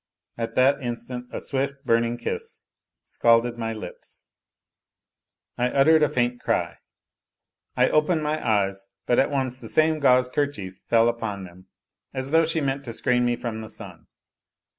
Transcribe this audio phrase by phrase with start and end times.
[0.35, 2.63] At that instant a swift, burning kiss
[3.03, 4.25] scalded my lips.
[5.59, 6.77] I uttered a faint cry.
[7.77, 11.67] I opened my eyes, but at once the same gauze kercliief fell upon them,
[12.15, 14.07] as though she meant to screen me from the sun.